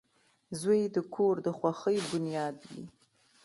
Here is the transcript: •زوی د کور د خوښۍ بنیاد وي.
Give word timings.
•زوی 0.59 0.81
د 0.95 0.97
کور 1.15 1.35
د 1.45 1.47
خوښۍ 1.57 1.97
بنیاد 2.11 2.55
وي. 2.69 2.83